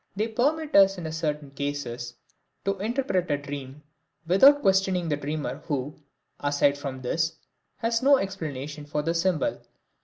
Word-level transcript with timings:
They 0.15 0.27
permit 0.29 0.75
us 0.75 0.97
in 0.97 1.11
certain 1.11 1.51
cases 1.51 2.15
to 2.65 2.79
interpret 2.79 3.29
a 3.29 3.37
dream 3.37 3.83
without 4.25 4.63
questioning 4.63 5.09
the 5.09 5.15
dreamer 5.15 5.57
who, 5.67 5.95
aside 6.39 6.75
from 6.79 7.03
this, 7.03 7.35
has 7.77 8.01
no 8.01 8.17
explanation 8.17 8.87
for 8.87 9.03
the 9.03 9.13
symbol. 9.13 9.59